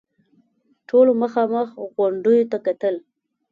[0.89, 2.95] ټولو مخامخ غونډيو ته کتل.